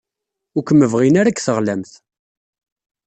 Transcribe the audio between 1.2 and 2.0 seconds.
deg teɣlamt.